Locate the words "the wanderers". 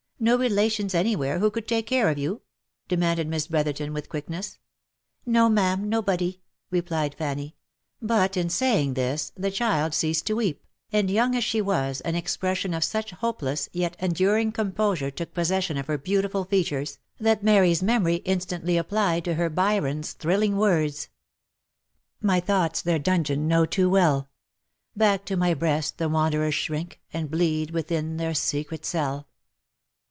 25.97-26.53